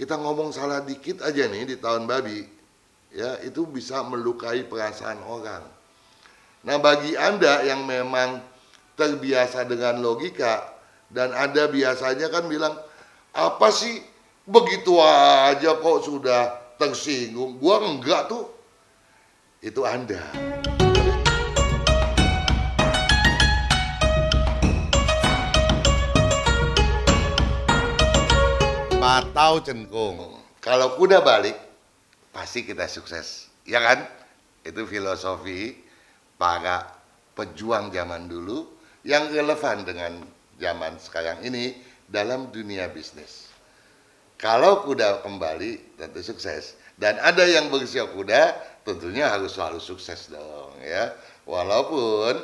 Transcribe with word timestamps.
kita 0.00 0.16
ngomong 0.16 0.48
salah 0.48 0.80
dikit 0.80 1.20
aja 1.20 1.44
nih 1.44 1.68
di 1.68 1.76
tahun 1.76 2.08
babi, 2.08 2.40
ya 3.12 3.36
itu 3.44 3.68
bisa 3.68 4.00
melukai 4.00 4.64
perasaan 4.64 5.20
orang. 5.28 5.60
Nah 6.64 6.80
bagi 6.80 7.20
anda 7.20 7.60
yang 7.68 7.84
memang 7.84 8.40
terbiasa 8.96 9.68
dengan 9.68 10.00
logika 10.00 10.72
dan 11.12 11.36
ada 11.36 11.68
biasanya 11.68 12.32
kan 12.32 12.48
bilang 12.48 12.80
apa 13.36 13.68
sih 13.68 14.00
begitu 14.48 14.96
aja 15.04 15.76
kok 15.76 16.00
sudah 16.00 16.56
tersinggung, 16.80 17.60
gua 17.60 17.84
enggak 17.84 18.32
tuh. 18.32 18.48
Itu 19.60 19.84
anda. 19.84 20.32
Matau 29.20 29.60
cengkung. 29.60 30.16
Kalau 30.64 30.96
kuda 30.96 31.20
balik, 31.20 31.52
pasti 32.32 32.64
kita 32.64 32.88
sukses. 32.88 33.52
Ya 33.68 33.76
kan? 33.76 34.08
Itu 34.64 34.88
filosofi 34.88 35.76
para 36.40 36.88
pejuang 37.36 37.92
zaman 37.92 38.32
dulu 38.32 38.64
yang 39.04 39.28
relevan 39.28 39.84
dengan 39.84 40.24
zaman 40.56 40.96
sekarang 40.96 41.44
ini 41.44 41.76
dalam 42.08 42.48
dunia 42.48 42.88
bisnis. 42.88 43.52
Kalau 44.40 44.88
kuda 44.88 45.20
kembali 45.20 46.00
tentu 46.00 46.24
sukses 46.24 46.80
dan 46.96 47.20
ada 47.20 47.44
yang 47.44 47.68
bersiap 47.68 48.16
kuda 48.16 48.56
tentunya 48.88 49.28
harus 49.28 49.52
selalu 49.52 49.84
sukses 49.84 50.32
dong 50.32 50.72
ya. 50.80 51.12
Walaupun 51.44 52.40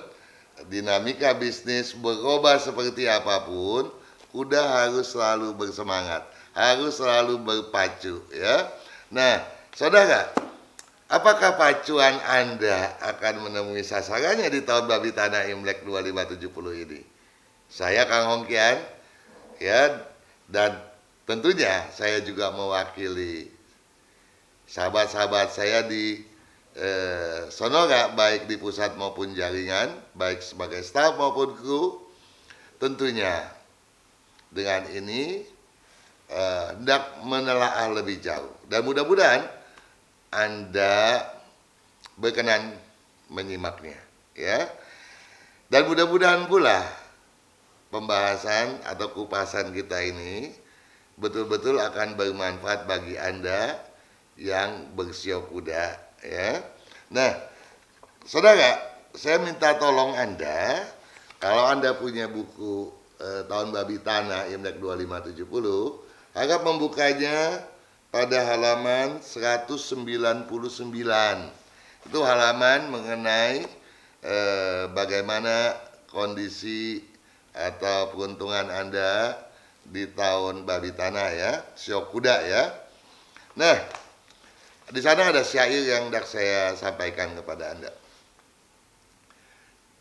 dinamika 0.69 1.33
bisnis 1.41 1.97
berubah 1.97 2.61
seperti 2.61 3.09
apa 3.09 3.49
pun, 3.49 3.89
kuda 4.37 4.61
harus 4.61 5.17
selalu 5.17 5.57
bersemangat 5.57 6.36
harus 6.57 6.97
selalu 6.97 7.37
berpacu 7.45 8.25
ya. 8.33 8.73
Nah, 9.13 9.45
saudara, 9.77 10.33
apakah 11.13 11.61
pacuan 11.61 12.17
Anda 12.25 12.97
akan 13.05 13.47
menemui 13.47 13.85
sasarannya 13.85 14.49
di 14.49 14.65
tahun 14.65 14.89
babi 14.89 15.13
tanah 15.13 15.53
Imlek 15.53 15.85
2570 15.85 16.85
ini? 16.89 17.01
Saya 17.69 18.09
Kang 18.09 18.33
Hongkian 18.33 18.81
ya 19.61 20.01
dan 20.49 20.81
tentunya 21.29 21.85
saya 21.93 22.25
juga 22.25 22.55
mewakili 22.57 23.53
sahabat-sahabat 24.65 25.53
saya 25.53 25.85
di 25.85 26.25
eh, 26.73 27.53
Sonora 27.53 28.17
baik 28.17 28.49
di 28.49 28.57
pusat 28.57 28.97
maupun 28.97 29.37
jaringan, 29.37 29.93
baik 30.17 30.41
sebagai 30.41 30.81
staf 30.81 31.21
maupun 31.21 31.53
kru. 31.53 31.85
Tentunya 32.77 33.45
dengan 34.53 34.85
ini 34.93 35.56
uh, 36.31 36.75
hendak 36.75 37.23
menelaah 37.23 37.91
lebih 37.95 38.19
jauh. 38.23 38.53
Dan 38.67 38.83
mudah-mudahan 38.87 39.47
anda 40.35 41.23
berkenan 42.19 42.75
menyimaknya 43.31 43.99
ya. 44.35 44.67
Dan 45.67 45.91
mudah-mudahan 45.91 46.47
pula 46.47 46.83
pembahasan 47.91 48.83
atau 48.87 49.11
kupasan 49.15 49.75
kita 49.75 49.99
ini 50.03 50.55
betul-betul 51.17 51.81
akan 51.81 52.15
bermanfaat 52.15 52.85
bagi 52.85 53.17
anda 53.17 53.81
yang 54.37 54.93
bersiok 54.95 55.49
kuda 55.49 55.85
ya. 56.23 56.61
Nah 57.11 57.33
saudara 58.29 58.77
saya 59.17 59.41
minta 59.41 59.75
tolong 59.81 60.13
anda 60.13 60.85
kalau 61.41 61.73
anda 61.73 61.97
punya 61.97 62.29
buku 62.29 62.93
eh, 63.17 63.43
tahun 63.49 63.73
babi 63.73 63.97
tanah 64.05 64.53
Imlek 64.53 64.77
2570 64.77 66.06
Agak 66.37 66.69
membukanya 66.69 67.65
pada 68.13 68.45
halaman 68.45 69.25
199. 69.25 70.13
Itu 72.05 72.21
halaman 72.21 72.93
mengenai 72.93 73.65
eh, 74.21 74.85
bagaimana 74.93 75.73
kondisi 76.13 77.01
atau 77.57 78.13
peruntungan 78.13 78.69
Anda 78.69 79.33
di 79.81 80.05
tahun 80.13 80.69
babi 80.69 80.93
tanah 80.93 81.29
ya, 81.33 81.53
siok 81.73 82.13
kuda 82.13 82.37
ya. 82.45 82.69
Nah, 83.57 83.81
di 84.93 85.01
sana 85.01 85.33
ada 85.33 85.41
syair 85.41 85.89
yang 85.89 86.13
hendak 86.13 86.29
saya 86.29 86.77
sampaikan 86.77 87.33
kepada 87.33 87.73
Anda. 87.73 87.89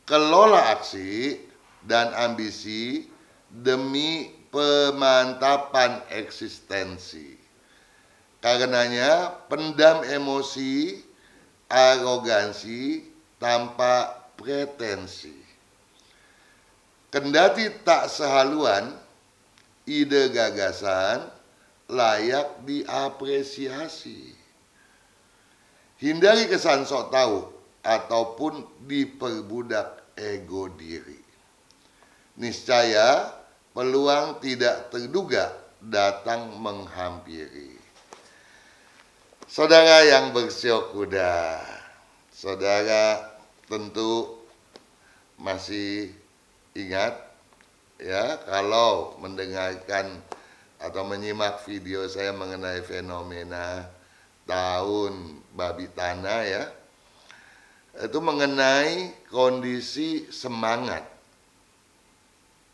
Kelola 0.04 0.76
aksi 0.76 1.40
dan 1.80 2.12
ambisi 2.12 3.08
demi 3.48 4.35
pemantapan 4.56 6.00
eksistensi. 6.08 7.36
Karenanya 8.40 9.36
pendam 9.52 10.08
emosi, 10.08 11.04
arogansi 11.68 13.04
tanpa 13.36 14.16
pretensi. 14.40 15.36
Kendati 17.12 17.68
tak 17.84 18.08
sehaluan, 18.08 18.96
ide 19.84 20.32
gagasan 20.32 21.28
layak 21.92 22.64
diapresiasi. 22.64 24.32
Hindari 26.00 26.48
kesan 26.48 26.88
sok 26.88 27.12
tahu 27.12 27.38
ataupun 27.84 28.64
diperbudak 28.88 30.16
ego 30.16 30.72
diri. 30.72 31.20
Niscaya 32.40 33.35
peluang 33.76 34.40
tidak 34.40 34.88
terduga 34.88 35.52
datang 35.84 36.56
menghampiri. 36.64 37.76
Saudara 39.46 40.08
yang 40.08 40.32
bersiok 40.32 40.96
kuda, 40.96 41.60
saudara 42.32 43.36
tentu 43.68 44.42
masih 45.36 46.16
ingat 46.72 47.20
ya 48.00 48.40
kalau 48.48 49.20
mendengarkan 49.20 50.24
atau 50.80 51.04
menyimak 51.04 51.60
video 51.68 52.08
saya 52.08 52.32
mengenai 52.32 52.80
fenomena 52.84 53.92
tahun 54.48 55.44
babi 55.52 55.92
tanah 55.92 56.42
ya 56.48 56.64
itu 57.96 58.20
mengenai 58.20 59.16
kondisi 59.32 60.28
semangat 60.28 61.08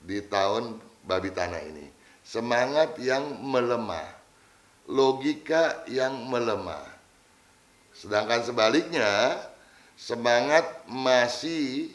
di 0.01 0.17
tahun 0.25 0.90
babi 1.05 1.33
tanah 1.33 1.61
ini. 1.63 1.87
Semangat 2.21 2.95
yang 3.01 3.41
melemah, 3.41 4.07
logika 4.87 5.83
yang 5.89 6.29
melemah. 6.29 6.85
Sedangkan 7.91 8.45
sebaliknya, 8.45 9.41
semangat 9.97 10.85
masih 10.87 11.91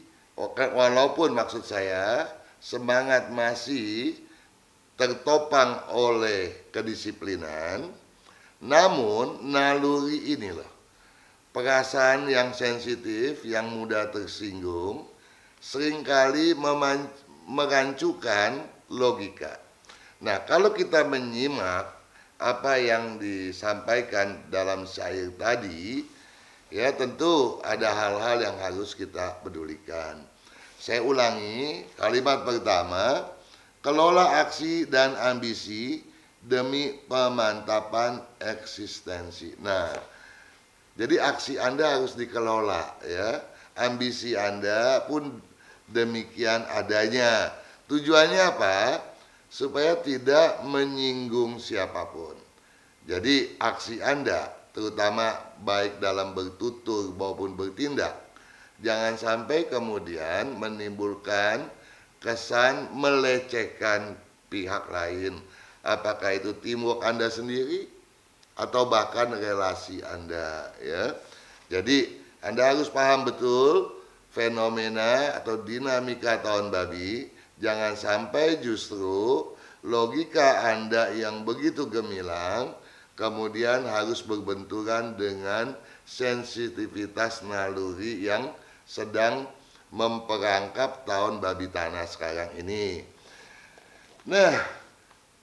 walaupun 0.76 1.32
maksud 1.32 1.64
saya 1.64 2.28
semangat 2.60 3.30
masih 3.32 4.18
tertopang 4.96 5.86
oleh 5.92 6.68
kedisiplinan, 6.72 7.88
namun 8.58 9.44
naluri 9.44 10.32
ini 10.34 10.50
loh, 10.52 10.72
perasaan 11.52 12.26
yang 12.26 12.56
sensitif, 12.56 13.44
yang 13.44 13.70
mudah 13.70 14.08
tersinggung, 14.08 15.04
sering 15.60 16.00
kali 16.00 16.56
merancukan 17.46 18.75
logika. 18.92 19.58
Nah, 20.22 20.42
kalau 20.48 20.72
kita 20.72 21.04
menyimak 21.04 21.92
apa 22.36 22.76
yang 22.80 23.16
disampaikan 23.20 24.40
dalam 24.52 24.84
syair 24.88 25.32
tadi, 25.36 26.04
ya 26.72 26.92
tentu 26.92 27.60
ada 27.64 27.92
hal-hal 27.92 28.44
yang 28.44 28.56
harus 28.60 28.92
kita 28.92 29.40
pedulikan. 29.44 30.20
Saya 30.76 31.00
ulangi 31.00 31.84
kalimat 31.96 32.44
pertama, 32.44 33.24
kelola 33.80 34.44
aksi 34.44 34.84
dan 34.88 35.16
ambisi 35.16 36.04
demi 36.44 36.94
pemantapan 37.08 38.20
eksistensi. 38.38 39.56
Nah, 39.64 39.90
jadi 40.96 41.20
aksi 41.20 41.60
Anda 41.60 42.00
harus 42.00 42.16
dikelola 42.16 43.02
ya. 43.04 43.40
Ambisi 43.76 44.32
Anda 44.32 45.04
pun 45.04 45.40
demikian 45.92 46.64
adanya 46.72 47.52
Tujuannya 47.86 48.40
apa? 48.42 48.98
Supaya 49.46 49.94
tidak 50.02 50.66
menyinggung 50.66 51.62
siapa 51.62 52.10
pun. 52.10 52.34
Jadi 53.06 53.54
aksi 53.62 54.02
Anda, 54.02 54.50
terutama 54.74 55.38
baik 55.62 56.02
dalam 56.02 56.34
bertutur 56.34 57.14
maupun 57.14 57.54
bertindak, 57.54 58.12
jangan 58.82 59.14
sampai 59.14 59.70
kemudian 59.70 60.58
menimbulkan 60.58 61.70
kesan 62.18 62.90
melecehkan 62.98 64.18
pihak 64.50 64.90
lain. 64.90 65.38
Apakah 65.86 66.34
itu 66.34 66.58
teamwork 66.58 67.06
Anda 67.06 67.30
sendiri 67.30 67.86
atau 68.58 68.90
bahkan 68.90 69.30
relasi 69.30 70.02
Anda 70.02 70.74
ya. 70.82 71.14
Jadi 71.70 72.18
Anda 72.42 72.74
harus 72.74 72.90
paham 72.90 73.22
betul 73.22 73.94
fenomena 74.34 75.38
atau 75.38 75.62
dinamika 75.62 76.42
tahun 76.42 76.74
babi 76.74 77.35
Jangan 77.56 77.96
sampai 77.96 78.60
justru 78.60 79.48
logika 79.86 80.66
Anda 80.68 81.14
yang 81.16 81.48
begitu 81.48 81.88
gemilang 81.88 82.76
kemudian 83.16 83.88
harus 83.88 84.20
berbenturan 84.20 85.16
dengan 85.16 85.72
sensitivitas 86.04 87.42
naluri 87.48 88.28
yang 88.28 88.52
sedang 88.84 89.48
memperangkap 89.90 91.08
tahun 91.08 91.40
babi 91.40 91.72
tanah 91.72 92.04
sekarang 92.04 92.52
ini. 92.60 93.02
Nah, 94.28 94.52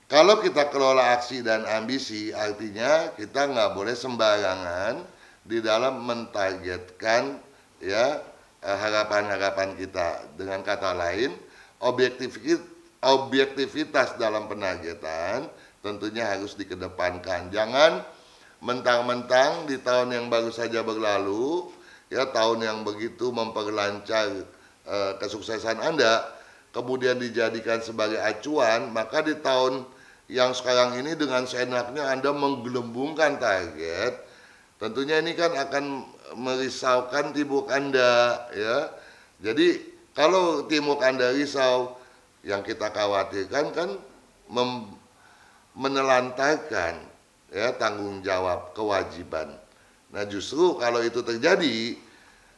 kalau 0.06 0.38
kita 0.38 0.70
kelola 0.70 1.18
aksi 1.18 1.42
dan 1.42 1.66
ambisi, 1.66 2.30
artinya 2.30 3.10
kita 3.18 3.50
nggak 3.50 3.74
boleh 3.74 3.98
sembarangan 3.98 5.02
di 5.44 5.60
dalam 5.60 6.06
mentargetkan 6.06 7.42
ya 7.82 8.22
eh, 8.62 8.78
harapan-harapan 8.78 9.74
kita. 9.80 10.38
Dengan 10.38 10.62
kata 10.62 10.94
lain, 10.94 11.34
objektivitas 13.04 14.16
dalam 14.16 14.48
penargetan 14.48 15.52
tentunya 15.84 16.24
harus 16.32 16.56
dikedepankan. 16.56 17.52
Jangan 17.52 18.08
mentang-mentang 18.64 19.68
di 19.68 19.76
tahun 19.84 20.16
yang 20.16 20.26
baru 20.32 20.48
saja 20.50 20.80
berlalu, 20.80 21.68
ya 22.08 22.24
tahun 22.32 22.64
yang 22.64 22.80
begitu 22.88 23.36
memperlancar 23.36 24.48
e, 24.88 24.98
kesuksesan 25.20 25.84
Anda, 25.84 26.24
kemudian 26.72 27.20
dijadikan 27.20 27.84
sebagai 27.84 28.24
acuan, 28.24 28.96
maka 28.96 29.20
di 29.20 29.36
tahun 29.36 29.84
yang 30.32 30.56
sekarang 30.56 30.96
ini 31.04 31.20
dengan 31.20 31.44
seenaknya 31.44 32.08
Anda 32.08 32.32
menggelembungkan 32.32 33.44
target, 33.44 34.24
tentunya 34.80 35.20
ini 35.20 35.36
kan 35.36 35.52
akan 35.52 36.08
merisaukan 36.40 37.36
tibuk 37.36 37.68
Anda, 37.68 38.48
ya. 38.56 38.88
Jadi 39.44 39.93
kalau 40.14 40.70
timuk 40.70 41.02
Anda 41.02 41.34
risau, 41.34 41.98
yang 42.44 42.62
kita 42.62 42.92
khawatirkan 42.92 43.66
kan 43.72 43.90
mem, 44.52 44.94
menelantarkan 45.74 47.00
ya 47.50 47.74
tanggung 47.80 48.20
jawab 48.22 48.76
kewajiban. 48.76 49.56
Nah 50.14 50.24
justru 50.28 50.78
kalau 50.78 51.02
itu 51.02 51.24
terjadi 51.26 51.98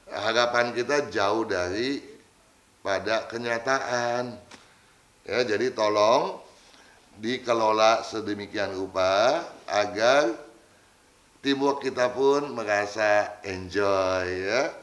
harapan 0.10 0.74
kita 0.75 1.07
jauh 1.13 1.46
dari 1.46 2.02
pada 2.81 3.30
kenyataan. 3.30 4.36
Ya 5.25 5.40
jadi 5.46 5.72
tolong 5.72 6.42
dikelola 7.22 8.04
sedemikian 8.04 8.75
rupa 8.75 9.42
agar 9.66 10.34
timur 11.46 11.78
kita 11.78 12.10
pun 12.10 12.58
merasa 12.58 13.38
enjoy 13.46 14.25
ya. 14.50 14.74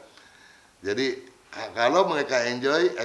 Jadi 0.83 1.32
Nah, 1.53 1.69
kalau 1.77 2.09
mereka 2.09 2.49
enjoy 2.49 2.97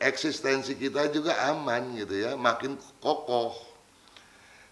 eksistensi 0.00 0.72
kita 0.72 1.12
juga 1.12 1.36
aman 1.52 1.92
gitu 2.00 2.16
ya, 2.16 2.32
makin 2.32 2.80
kokoh. 3.04 3.52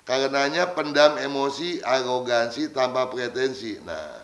Karenanya 0.08 0.72
pendam 0.72 1.20
emosi, 1.20 1.84
arogansi 1.84 2.72
tanpa 2.72 3.12
pretensi. 3.12 3.76
Nah, 3.84 4.16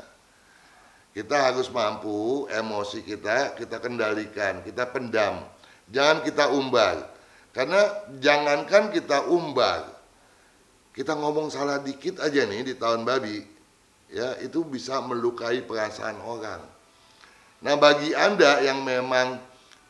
kita 1.13 1.37
harus 1.37 1.69
mampu 1.69 2.49
emosi 2.49 3.05
kita 3.05 3.53
kita 3.61 3.77
kendalikan, 3.77 4.65
kita 4.65 4.89
pendam. 4.89 5.45
Jangan 5.93 6.25
kita 6.25 6.49
umbar. 6.57 7.13
Karena 7.53 8.09
jangankan 8.17 8.89
kita 8.89 9.29
umbar, 9.29 9.85
kita 10.97 11.13
ngomong 11.13 11.53
salah 11.53 11.77
dikit 11.85 12.25
aja 12.25 12.49
nih 12.49 12.73
di 12.73 12.75
tahun 12.79 13.05
babi, 13.05 13.45
ya 14.09 14.33
itu 14.41 14.65
bisa 14.65 15.05
melukai 15.05 15.61
perasaan 15.61 16.23
orang 16.25 16.78
Nah 17.65 17.75
bagi 17.75 18.15
Anda 18.15 18.63
yang 18.63 18.87
memang 18.87 19.43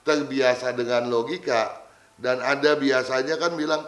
terbiasa 0.06 0.73
dengan 0.73 1.12
logika 1.12 1.85
dan 2.17 2.41
Anda 2.41 2.81
biasanya 2.81 3.37
kan 3.37 3.55
bilang 3.55 3.85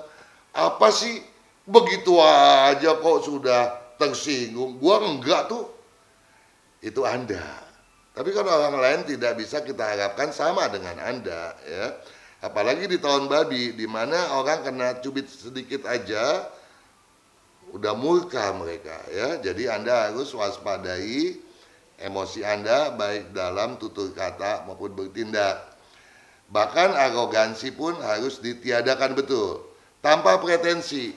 apa 0.52 0.88
sih 0.92 1.24
begitu 1.64 2.18
aja 2.20 2.98
kok 3.00 3.18
sudah 3.24 3.80
tersinggung. 3.96 4.76
Gua 4.80 5.00
enggak 5.00 5.48
tuh. 5.48 5.64
Itu 6.80 7.04
Anda. 7.04 7.44
Tapi 8.16 8.32
kan 8.32 8.44
orang 8.44 8.76
lain 8.80 9.00
tidak 9.06 9.36
bisa 9.36 9.60
kita 9.60 9.84
harapkan 9.84 10.32
sama 10.32 10.68
dengan 10.68 10.96
Anda 11.00 11.56
ya. 11.64 11.86
Apalagi 12.40 12.88
di 12.88 12.96
tahun 12.96 13.28
babi 13.28 13.76
di 13.76 13.84
mana 13.84 14.40
orang 14.40 14.64
kena 14.64 14.96
cubit 15.04 15.28
sedikit 15.28 15.84
aja 15.84 16.48
udah 17.70 17.92
murka 17.92 18.50
mereka 18.56 18.96
ya. 19.12 19.38
Jadi 19.44 19.68
Anda 19.68 20.08
harus 20.10 20.32
waspadai 20.32 21.49
emosi 22.00 22.40
Anda 22.42 22.96
baik 22.96 23.36
dalam 23.36 23.76
tutur 23.76 24.10
kata 24.16 24.64
maupun 24.64 24.96
bertindak. 24.96 25.70
Bahkan 26.50 26.98
arogansi 26.98 27.70
pun 27.70 27.94
harus 28.02 28.42
ditiadakan 28.42 29.14
betul, 29.14 29.62
tanpa 30.02 30.40
pretensi. 30.42 31.14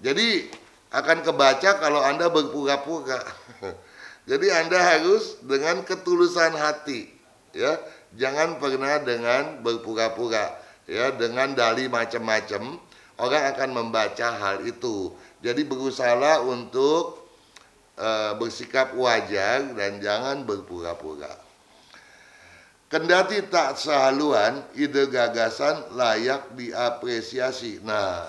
Jadi 0.00 0.48
akan 0.88 1.20
kebaca 1.20 1.76
kalau 1.76 2.00
Anda 2.00 2.32
berpura-pura. 2.32 3.20
Jadi 4.30 4.48
Anda 4.48 4.78
harus 4.80 5.42
dengan 5.44 5.84
ketulusan 5.84 6.56
hati, 6.56 7.10
ya. 7.52 7.76
Jangan 8.16 8.60
pernah 8.60 9.00
dengan 9.00 9.60
berpura-pura, 9.60 10.56
ya, 10.88 11.12
dengan 11.16 11.52
dali 11.52 11.88
macam-macam. 11.88 12.80
Orang 13.20 13.42
akan 13.52 13.70
membaca 13.76 14.28
hal 14.40 14.64
itu. 14.64 15.12
Jadi 15.44 15.68
berusaha 15.68 16.40
untuk 16.44 17.21
uh, 18.02 18.32
bersikap 18.34 18.98
wajar 18.98 19.70
dan 19.78 20.02
jangan 20.02 20.42
berpura-pura. 20.42 21.30
Kendati 22.90 23.40
tak 23.48 23.80
sehaluan, 23.80 24.68
ide 24.76 25.08
gagasan 25.08 25.96
layak 25.96 26.52
diapresiasi. 26.52 27.80
Nah, 27.80 28.20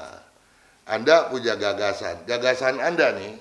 Anda 0.88 1.28
punya 1.28 1.60
gagasan. 1.60 2.24
Gagasan 2.24 2.80
Anda 2.80 3.12
nih 3.12 3.36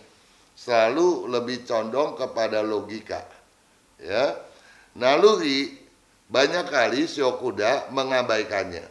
selalu 0.58 1.30
lebih 1.30 1.62
condong 1.62 2.18
kepada 2.18 2.66
logika. 2.66 3.22
Ya. 4.02 4.34
Naluri 4.98 5.78
banyak 6.26 6.66
kali 6.66 7.06
Syokuda 7.06 7.94
mengabaikannya. 7.94 8.86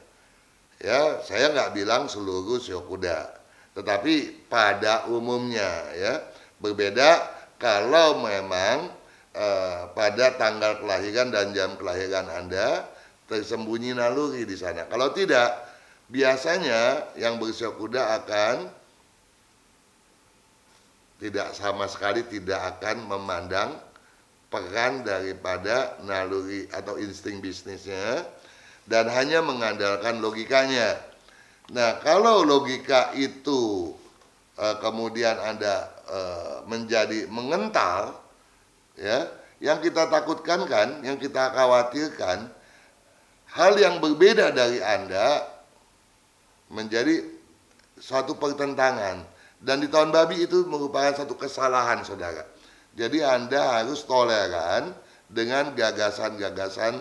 Ya, 0.82 1.20
saya 1.28 1.52
nggak 1.52 1.78
bilang 1.78 2.08
seluruh 2.08 2.58
Syokuda, 2.58 3.28
tetapi 3.76 4.48
pada 4.50 5.06
umumnya 5.12 5.70
ya 5.94 6.31
Berbeda 6.62 7.26
kalau 7.58 8.22
memang 8.22 8.88
eh, 9.34 9.82
pada 9.92 10.38
tanggal 10.38 10.78
kelahiran 10.80 11.34
dan 11.34 11.52
jam 11.58 11.74
kelahiran 11.76 12.30
Anda 12.30 12.86
tersembunyi 13.26 13.98
naluri 13.98 14.46
di 14.46 14.54
sana. 14.54 14.86
Kalau 14.86 15.10
tidak, 15.16 15.50
biasanya 16.12 17.14
yang 17.18 17.42
bersiok 17.42 17.80
kuda 17.80 18.22
akan 18.22 18.56
tidak 21.22 21.54
sama 21.54 21.86
sekali 21.86 22.26
tidak 22.26 22.78
akan 22.78 23.06
memandang 23.06 23.78
peran 24.52 25.06
daripada 25.06 25.96
naluri 26.04 26.68
atau 26.74 26.98
insting 26.98 27.40
bisnisnya 27.40 28.26
dan 28.90 29.08
hanya 29.08 29.40
mengandalkan 29.40 30.20
logikanya. 30.20 30.98
Nah, 31.72 32.02
kalau 32.04 32.44
logika 32.44 33.16
itu 33.16 33.96
uh, 34.58 34.76
kemudian 34.84 35.38
Anda 35.40 35.92
uh, 36.10 36.56
menjadi 36.68 37.30
mengental 37.32 38.20
ya, 38.98 39.30
yang 39.62 39.80
kita 39.80 40.10
takutkan 40.10 40.66
kan, 40.66 41.06
yang 41.06 41.16
kita 41.22 41.54
khawatirkan 41.54 42.50
hal 43.52 43.74
yang 43.78 44.00
berbeda 44.00 44.52
dari 44.56 44.80
Anda 44.80 45.46
menjadi 46.72 47.28
suatu 48.00 48.40
pertentangan 48.40 49.28
dan 49.62 49.78
di 49.78 49.88
tahun 49.92 50.10
babi 50.10 50.50
itu 50.50 50.66
merupakan 50.66 51.14
satu 51.14 51.38
kesalahan 51.38 52.02
saudara. 52.02 52.48
Jadi 52.98 53.22
Anda 53.22 53.80
harus 53.80 54.04
toleran 54.04 54.92
dengan 55.32 55.72
gagasan-gagasan 55.78 57.00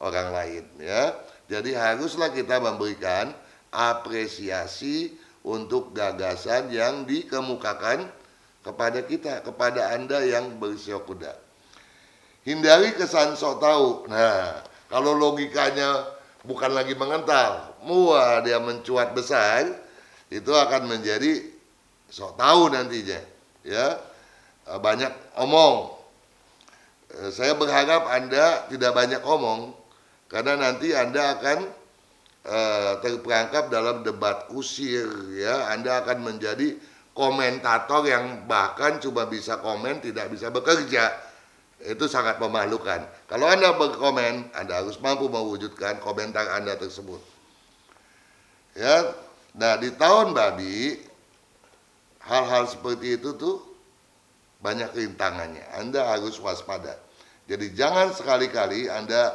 orang 0.00 0.28
lain 0.32 0.64
ya. 0.80 1.12
Jadi 1.50 1.74
haruslah 1.74 2.30
kita 2.30 2.62
memberikan 2.62 3.34
apresiasi 3.74 5.12
untuk 5.46 5.96
gagasan 5.96 6.68
yang 6.68 7.08
dikemukakan 7.08 8.08
kepada 8.60 9.00
kita, 9.04 9.40
kepada 9.40 9.96
Anda 9.96 10.20
yang 10.20 10.60
bersiok 10.60 11.08
kuda. 11.08 11.32
Hindari 12.44 12.92
kesan 12.96 13.36
sok 13.36 13.60
tahu. 13.60 13.88
Nah, 14.08 14.64
kalau 14.92 15.16
logikanya 15.16 16.08
bukan 16.44 16.72
lagi 16.72 16.92
mengental, 16.96 17.72
muah 17.84 18.40
dia 18.44 18.60
mencuat 18.60 19.16
besar, 19.16 19.68
itu 20.28 20.52
akan 20.52 20.88
menjadi 20.88 21.48
sok 22.12 22.36
tahu 22.36 22.72
nantinya. 22.72 23.20
Ya, 23.64 24.00
banyak 24.64 25.12
omong. 25.40 26.00
Saya 27.32 27.56
berharap 27.56 28.08
Anda 28.08 28.70
tidak 28.70 28.92
banyak 28.92 29.22
omong, 29.24 29.72
karena 30.28 30.56
nanti 30.56 30.92
Anda 30.94 31.36
akan 31.36 31.79
uh, 32.46 33.00
terperangkap 33.02 33.68
dalam 33.68 34.06
debat 34.06 34.46
kusir 34.46 35.06
ya 35.36 35.72
Anda 35.74 36.04
akan 36.04 36.24
menjadi 36.24 36.76
komentator 37.12 38.06
yang 38.06 38.46
bahkan 38.46 39.02
cuma 39.02 39.26
bisa 39.26 39.58
komen 39.58 40.00
tidak 40.00 40.30
bisa 40.30 40.48
bekerja 40.48 41.10
itu 41.80 42.04
sangat 42.06 42.36
memalukan 42.38 43.04
kalau 43.26 43.48
Anda 43.48 43.74
berkomen 43.76 44.52
Anda 44.52 44.84
harus 44.84 45.00
mampu 45.00 45.26
mewujudkan 45.26 45.98
komentar 46.00 46.46
Anda 46.52 46.76
tersebut 46.76 47.20
ya 48.76 49.16
Nah, 49.56 49.74
di 49.82 49.90
tahun 49.98 50.30
babi 50.30 50.94
hal-hal 52.22 52.70
seperti 52.70 53.18
itu 53.18 53.34
tuh 53.34 53.58
banyak 54.62 54.94
rintangannya. 54.94 55.64
Anda 55.74 56.06
harus 56.14 56.38
waspada. 56.38 56.94
Jadi 57.50 57.74
jangan 57.74 58.14
sekali-kali 58.14 58.86
Anda 58.86 59.34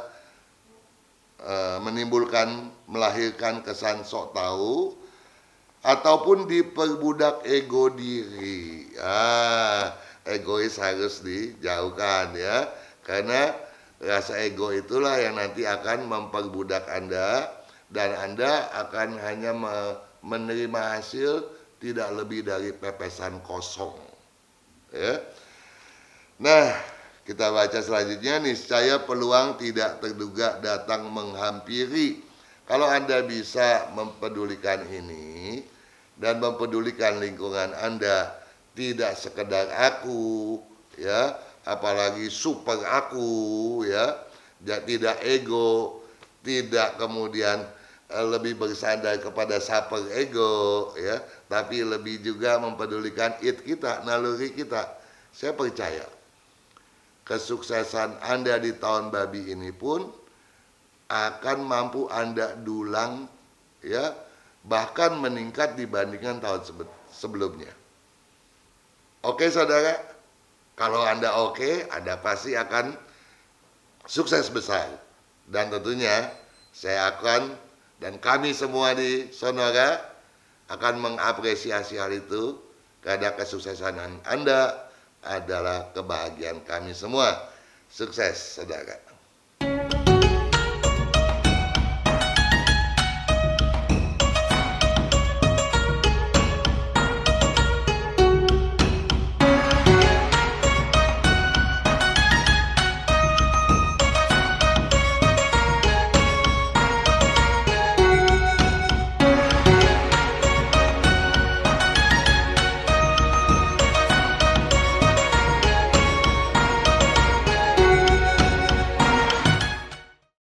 e, 1.39 1.53
menimbulkan 1.83 2.71
melahirkan 2.87 3.63
kesan 3.65 4.03
sok 4.05 4.35
tahu 4.35 4.93
ataupun 5.85 6.49
diperbudak 6.49 7.45
ego 7.45 7.93
diri. 7.93 8.89
Ah, 9.01 9.93
egois 10.25 10.75
harus 10.81 11.21
dijauhkan 11.21 12.33
ya. 12.33 12.69
Karena 13.05 13.53
rasa 14.01 14.41
ego 14.41 14.73
itulah 14.73 15.15
yang 15.21 15.37
nanti 15.37 15.63
akan 15.63 16.09
memperbudak 16.09 16.89
Anda 16.89 17.53
dan 17.93 18.17
Anda 18.17 18.73
akan 18.85 19.21
hanya 19.21 19.53
menerima 20.25 20.81
hasil 20.97 21.45
tidak 21.77 22.09
lebih 22.17 22.41
dari 22.41 22.73
pepesan 22.73 23.45
kosong. 23.45 23.93
Ya. 24.89 25.21
Nah, 26.41 26.73
kita 27.25 27.49
baca 27.49 27.81
selanjutnya 27.81 28.37
niscaya 28.37 29.01
peluang 29.01 29.57
tidak 29.57 29.97
terduga 29.97 30.61
datang 30.61 31.09
menghampiri. 31.09 32.21
Kalau 32.69 32.85
Anda 32.85 33.25
bisa 33.25 33.89
mempedulikan 33.97 34.85
ini 34.85 35.65
dan 36.21 36.37
mempedulikan 36.37 37.17
lingkungan 37.17 37.73
Anda, 37.81 38.29
tidak 38.77 39.17
sekedar 39.17 39.73
aku, 39.73 40.61
ya, 41.01 41.33
apalagi 41.65 42.29
super 42.29 42.77
aku, 42.85 43.81
ya, 43.89 44.21
tidak 44.61 45.17
ego, 45.25 46.01
tidak 46.45 46.97
kemudian 47.01 47.65
eh, 48.09 48.25
lebih 48.25 48.57
bersandar 48.57 49.17
kepada 49.17 49.57
super 49.57 50.05
ego, 50.13 50.93
ya, 50.97 51.25
tapi 51.49 51.81
lebih 51.81 52.21
juga 52.21 52.61
mempedulikan 52.61 53.33
it 53.41 53.65
kita, 53.65 54.05
naluri 54.05 54.53
kita. 54.53 54.89
Saya 55.33 55.53
percaya 55.53 56.05
kesuksesan 57.25 58.21
Anda 58.21 58.61
di 58.61 58.77
tahun 58.77 59.09
babi 59.09 59.51
ini 59.51 59.73
pun 59.73 60.05
akan 61.09 61.57
mampu 61.65 62.05
Anda 62.09 62.53
dulang 62.61 63.25
ya 63.81 64.13
bahkan 64.65 65.17
meningkat 65.21 65.77
dibandingkan 65.77 66.41
tahun 66.41 66.61
sebelumnya. 67.09 67.69
Oke 69.25 69.49
saudara, 69.49 69.97
kalau 70.77 71.01
Anda 71.01 71.33
oke, 71.33 71.89
Anda 71.89 72.17
pasti 72.21 72.53
akan 72.53 72.93
sukses 74.05 74.49
besar. 74.53 74.85
Dan 75.45 75.69
tentunya 75.69 76.29
saya 76.73 77.13
akan 77.13 77.53
dan 78.01 78.17
kami 78.17 78.53
semua 78.53 78.97
di 78.97 79.29
Sonora 79.29 80.01
akan 80.69 80.97
mengapresiasi 80.97 82.01
hal 82.01 82.09
itu 82.13 82.57
karena 83.05 83.33
kesuksesan 83.37 84.25
Anda 84.25 84.84
adalah 85.25 85.89
kebahagiaan 85.91 86.61
kami 86.63 86.93
semua. 86.93 87.51
Sukses, 87.89 88.61
saudara. 88.61 89.04